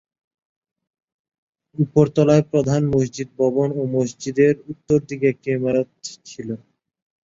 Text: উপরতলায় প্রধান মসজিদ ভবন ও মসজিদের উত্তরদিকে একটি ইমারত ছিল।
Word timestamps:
উপরতলায় 1.77 2.43
প্রধান 2.51 2.81
মসজিদ 2.93 3.29
ভবন 3.39 3.69
ও 3.75 3.91
মসজিদের 3.95 4.53
উত্তরদিকে 4.71 5.25
একটি 5.29 5.47
ইমারত 5.57 5.89
ছিল। 6.29 6.49